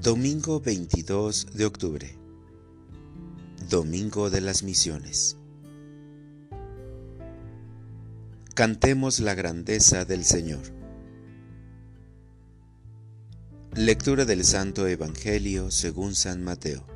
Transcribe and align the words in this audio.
Domingo 0.00 0.60
22 0.60 1.48
de 1.54 1.66
octubre. 1.66 2.16
Domingo 3.68 4.30
de 4.30 4.40
las 4.40 4.62
Misiones. 4.62 5.36
Cantemos 8.54 9.18
la 9.18 9.34
grandeza 9.34 10.04
del 10.04 10.24
Señor. 10.24 10.62
Lectura 13.74 14.24
del 14.24 14.44
Santo 14.44 14.86
Evangelio 14.86 15.72
según 15.72 16.14
San 16.14 16.44
Mateo. 16.44 16.86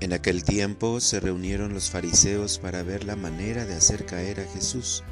En 0.00 0.12
aquel 0.12 0.42
tiempo 0.42 0.98
se 0.98 1.20
reunieron 1.20 1.74
los 1.74 1.90
fariseos 1.90 2.58
para 2.58 2.82
ver 2.82 3.04
la 3.04 3.14
manera 3.14 3.66
de 3.66 3.74
hacer 3.74 4.04
caer 4.04 4.40
a 4.40 4.52
Jesús 4.52 5.04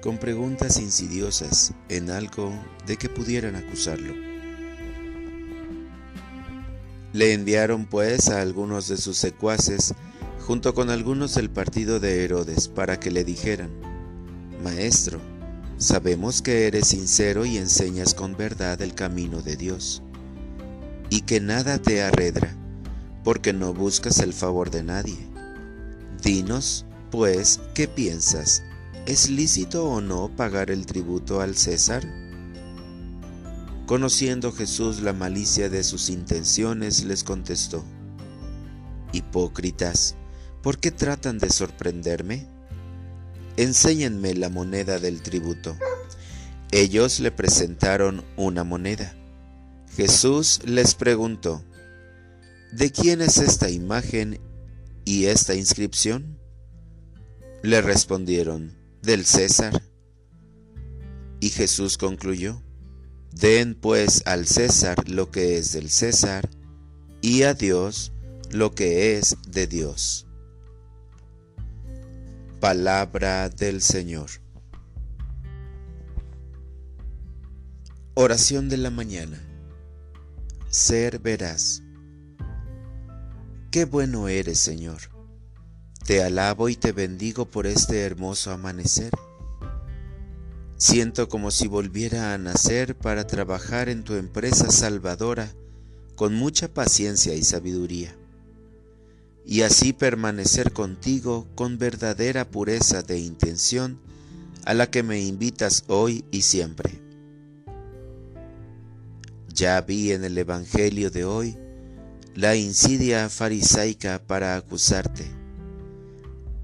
con 0.00 0.18
preguntas 0.18 0.80
insidiosas 0.80 1.72
en 1.88 2.10
algo 2.10 2.52
de 2.84 2.96
que 2.96 3.08
pudieran 3.08 3.54
acusarlo. 3.54 4.31
Le 7.12 7.34
enviaron 7.34 7.84
pues 7.84 8.28
a 8.28 8.40
algunos 8.40 8.88
de 8.88 8.96
sus 8.96 9.18
secuaces, 9.18 9.94
junto 10.46 10.74
con 10.74 10.88
algunos 10.88 11.34
del 11.34 11.50
partido 11.50 12.00
de 12.00 12.24
Herodes, 12.24 12.68
para 12.68 12.98
que 12.98 13.10
le 13.10 13.22
dijeran, 13.22 13.70
Maestro, 14.64 15.20
sabemos 15.76 16.40
que 16.40 16.66
eres 16.66 16.88
sincero 16.88 17.44
y 17.44 17.58
enseñas 17.58 18.14
con 18.14 18.36
verdad 18.36 18.80
el 18.80 18.94
camino 18.94 19.42
de 19.42 19.56
Dios, 19.56 20.02
y 21.10 21.20
que 21.22 21.40
nada 21.40 21.78
te 21.78 22.02
arredra, 22.02 22.56
porque 23.24 23.52
no 23.52 23.74
buscas 23.74 24.20
el 24.20 24.32
favor 24.32 24.70
de 24.70 24.82
nadie. 24.82 25.18
Dinos, 26.22 26.86
pues, 27.10 27.60
¿qué 27.74 27.88
piensas? 27.88 28.62
¿Es 29.04 29.28
lícito 29.28 29.86
o 29.86 30.00
no 30.00 30.30
pagar 30.34 30.70
el 30.70 30.86
tributo 30.86 31.40
al 31.40 31.56
César? 31.56 32.21
Conociendo 33.86 34.52
Jesús 34.52 35.00
la 35.00 35.12
malicia 35.12 35.68
de 35.68 35.82
sus 35.82 36.08
intenciones, 36.08 37.04
les 37.04 37.24
contestó, 37.24 37.84
Hipócritas, 39.12 40.14
¿por 40.62 40.78
qué 40.78 40.90
tratan 40.90 41.38
de 41.38 41.50
sorprenderme? 41.50 42.46
Enséñenme 43.56 44.34
la 44.34 44.48
moneda 44.48 44.98
del 44.98 45.20
tributo. 45.20 45.76
Ellos 46.70 47.20
le 47.20 47.30
presentaron 47.32 48.24
una 48.36 48.64
moneda. 48.64 49.14
Jesús 49.94 50.60
les 50.64 50.94
preguntó, 50.94 51.62
¿De 52.72 52.90
quién 52.90 53.20
es 53.20 53.36
esta 53.36 53.68
imagen 53.68 54.40
y 55.04 55.26
esta 55.26 55.54
inscripción? 55.54 56.38
Le 57.62 57.82
respondieron, 57.82 58.78
del 59.02 59.26
César. 59.26 59.82
Y 61.40 61.50
Jesús 61.50 61.98
concluyó, 61.98 62.62
Den 63.32 63.74
pues 63.74 64.22
al 64.26 64.46
César 64.46 65.08
lo 65.08 65.30
que 65.30 65.56
es 65.56 65.72
del 65.72 65.90
César, 65.90 66.48
y 67.22 67.44
a 67.44 67.54
Dios 67.54 68.12
lo 68.50 68.74
que 68.74 69.16
es 69.16 69.36
de 69.48 69.66
Dios. 69.66 70.26
Palabra 72.60 73.48
del 73.48 73.80
Señor. 73.80 74.28
Oración 78.14 78.68
de 78.68 78.76
la 78.76 78.90
mañana. 78.90 79.42
Ser 80.68 81.18
veraz. 81.18 81.82
Qué 83.70 83.86
bueno 83.86 84.28
eres, 84.28 84.58
Señor. 84.58 85.00
Te 86.04 86.22
alabo 86.22 86.68
y 86.68 86.76
te 86.76 86.92
bendigo 86.92 87.46
por 87.46 87.66
este 87.66 88.02
hermoso 88.02 88.50
amanecer 88.50 89.10
Siento 90.84 91.28
como 91.28 91.52
si 91.52 91.68
volviera 91.68 92.34
a 92.34 92.38
nacer 92.38 92.96
para 92.96 93.24
trabajar 93.24 93.88
en 93.88 94.02
tu 94.02 94.14
empresa 94.14 94.68
salvadora 94.68 95.54
con 96.16 96.34
mucha 96.34 96.74
paciencia 96.74 97.36
y 97.36 97.44
sabiduría, 97.44 98.16
y 99.46 99.62
así 99.62 99.92
permanecer 99.92 100.72
contigo 100.72 101.46
con 101.54 101.78
verdadera 101.78 102.50
pureza 102.50 103.02
de 103.02 103.20
intención 103.20 104.00
a 104.64 104.74
la 104.74 104.90
que 104.90 105.04
me 105.04 105.20
invitas 105.20 105.84
hoy 105.86 106.24
y 106.32 106.42
siempre. 106.42 107.00
Ya 109.54 109.80
vi 109.82 110.10
en 110.10 110.24
el 110.24 110.36
Evangelio 110.36 111.12
de 111.12 111.24
hoy 111.24 111.56
la 112.34 112.56
insidia 112.56 113.28
farisaica 113.28 114.20
para 114.26 114.56
acusarte, 114.56 115.30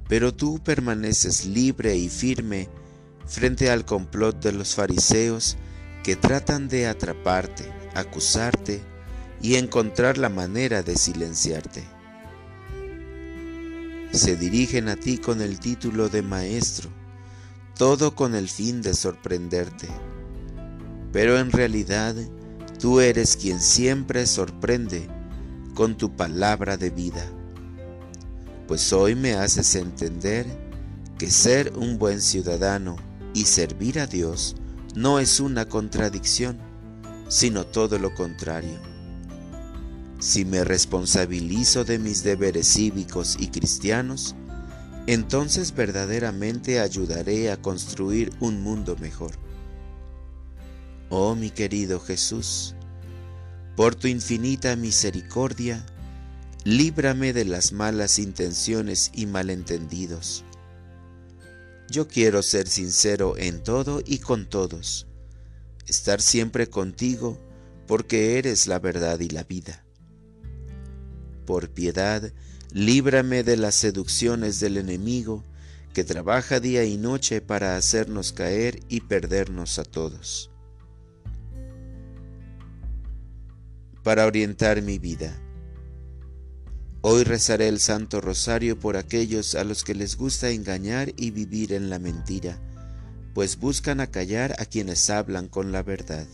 pero 0.08 0.34
tú 0.34 0.58
permaneces 0.64 1.46
libre 1.46 1.96
y 1.96 2.08
firme 2.08 2.68
frente 3.28 3.70
al 3.70 3.84
complot 3.84 4.42
de 4.42 4.52
los 4.52 4.74
fariseos 4.74 5.56
que 6.02 6.16
tratan 6.16 6.68
de 6.68 6.86
atraparte, 6.86 7.70
acusarte 7.94 8.80
y 9.42 9.56
encontrar 9.56 10.16
la 10.16 10.30
manera 10.30 10.82
de 10.82 10.96
silenciarte. 10.96 11.84
Se 14.10 14.36
dirigen 14.36 14.88
a 14.88 14.96
ti 14.96 15.18
con 15.18 15.42
el 15.42 15.60
título 15.60 16.08
de 16.08 16.22
maestro, 16.22 16.88
todo 17.76 18.14
con 18.14 18.34
el 18.34 18.48
fin 18.48 18.80
de 18.80 18.94
sorprenderte. 18.94 19.88
Pero 21.12 21.38
en 21.38 21.52
realidad 21.52 22.16
tú 22.80 23.00
eres 23.00 23.36
quien 23.36 23.60
siempre 23.60 24.26
sorprende 24.26 25.06
con 25.74 25.98
tu 25.98 26.16
palabra 26.16 26.78
de 26.78 26.88
vida. 26.88 27.24
Pues 28.66 28.92
hoy 28.94 29.14
me 29.14 29.34
haces 29.34 29.74
entender 29.74 30.46
que 31.18 31.30
ser 31.30 31.72
un 31.76 31.98
buen 31.98 32.20
ciudadano 32.20 33.07
y 33.34 33.44
servir 33.44 34.00
a 34.00 34.06
Dios 34.06 34.56
no 34.94 35.18
es 35.18 35.40
una 35.40 35.66
contradicción, 35.66 36.58
sino 37.28 37.66
todo 37.66 37.98
lo 37.98 38.14
contrario. 38.14 38.78
Si 40.18 40.44
me 40.44 40.64
responsabilizo 40.64 41.84
de 41.84 41.98
mis 41.98 42.24
deberes 42.24 42.72
cívicos 42.72 43.36
y 43.38 43.48
cristianos, 43.48 44.34
entonces 45.06 45.74
verdaderamente 45.74 46.80
ayudaré 46.80 47.52
a 47.52 47.60
construir 47.60 48.32
un 48.40 48.62
mundo 48.62 48.96
mejor. 49.00 49.32
Oh 51.10 51.34
mi 51.34 51.50
querido 51.50 52.00
Jesús, 52.00 52.74
por 53.76 53.94
tu 53.94 54.08
infinita 54.08 54.74
misericordia, 54.74 55.86
líbrame 56.64 57.32
de 57.32 57.44
las 57.44 57.72
malas 57.72 58.18
intenciones 58.18 59.12
y 59.14 59.26
malentendidos 59.26 60.44
yo 61.90 62.06
quiero 62.06 62.42
ser 62.42 62.68
sincero 62.68 63.36
en 63.36 63.62
todo 63.62 64.02
y 64.04 64.18
con 64.18 64.48
todos, 64.48 65.06
estar 65.86 66.20
siempre 66.20 66.68
contigo 66.68 67.38
porque 67.86 68.38
eres 68.38 68.66
la 68.66 68.78
verdad 68.78 69.18
y 69.20 69.30
la 69.30 69.44
vida. 69.44 69.84
Por 71.46 71.70
piedad, 71.70 72.30
líbrame 72.72 73.42
de 73.42 73.56
las 73.56 73.74
seducciones 73.74 74.60
del 74.60 74.76
enemigo 74.76 75.42
que 75.94 76.04
trabaja 76.04 76.60
día 76.60 76.84
y 76.84 76.98
noche 76.98 77.40
para 77.40 77.76
hacernos 77.76 78.32
caer 78.32 78.80
y 78.88 79.00
perdernos 79.00 79.78
a 79.78 79.84
todos. 79.84 80.50
Para 84.02 84.26
orientar 84.26 84.82
mi 84.82 84.98
vida 84.98 85.42
Hoy 87.00 87.22
rezaré 87.22 87.68
el 87.68 87.78
Santo 87.78 88.20
Rosario 88.20 88.78
por 88.78 88.96
aquellos 88.96 89.54
a 89.54 89.62
los 89.62 89.84
que 89.84 89.94
les 89.94 90.16
gusta 90.16 90.50
engañar 90.50 91.12
y 91.16 91.30
vivir 91.30 91.72
en 91.72 91.90
la 91.90 92.00
mentira, 92.00 92.58
pues 93.34 93.58
buscan 93.58 94.00
acallar 94.00 94.56
a 94.58 94.64
quienes 94.64 95.08
hablan 95.08 95.46
con 95.46 95.70
la 95.70 95.84
verdad. 95.84 96.26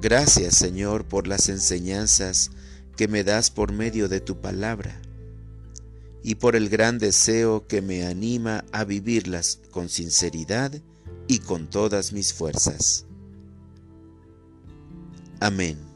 Gracias 0.00 0.54
Señor 0.54 1.06
por 1.06 1.26
las 1.26 1.48
enseñanzas 1.48 2.52
que 2.96 3.08
me 3.08 3.24
das 3.24 3.50
por 3.50 3.72
medio 3.72 4.08
de 4.08 4.20
tu 4.20 4.40
palabra 4.40 5.00
y 6.22 6.36
por 6.36 6.54
el 6.54 6.68
gran 6.68 6.98
deseo 6.98 7.66
que 7.66 7.82
me 7.82 8.06
anima 8.06 8.64
a 8.70 8.84
vivirlas 8.84 9.60
con 9.72 9.88
sinceridad 9.88 10.80
y 11.26 11.40
con 11.40 11.68
todas 11.68 12.12
mis 12.12 12.32
fuerzas. 12.32 13.04
Amén. 15.40 15.89